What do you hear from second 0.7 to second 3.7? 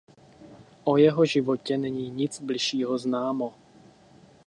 O jeho životě není nic bližšího známo.